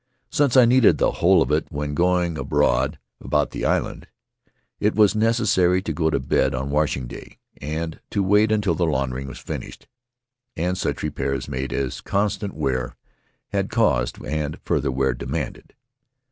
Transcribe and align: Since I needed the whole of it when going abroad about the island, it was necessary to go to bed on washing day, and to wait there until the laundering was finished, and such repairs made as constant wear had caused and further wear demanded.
Since 0.31 0.57
I 0.57 0.65
needed 0.65 0.97
the 0.97 1.11
whole 1.11 1.43
of 1.43 1.51
it 1.51 1.67
when 1.71 1.93
going 1.93 2.35
abroad 2.35 2.97
about 3.23 3.51
the 3.51 3.65
island, 3.65 4.07
it 4.79 4.95
was 4.95 5.13
necessary 5.13 5.79
to 5.83 5.93
go 5.93 6.09
to 6.09 6.19
bed 6.19 6.55
on 6.55 6.71
washing 6.71 7.05
day, 7.05 7.37
and 7.57 7.99
to 8.09 8.23
wait 8.23 8.47
there 8.47 8.55
until 8.55 8.73
the 8.73 8.87
laundering 8.87 9.27
was 9.27 9.37
finished, 9.37 9.87
and 10.57 10.75
such 10.75 11.03
repairs 11.03 11.47
made 11.47 11.71
as 11.71 12.01
constant 12.01 12.55
wear 12.55 12.95
had 13.49 13.69
caused 13.69 14.19
and 14.25 14.59
further 14.63 14.89
wear 14.91 15.13
demanded. 15.13 15.75